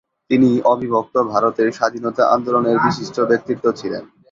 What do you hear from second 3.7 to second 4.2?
ছিলেন।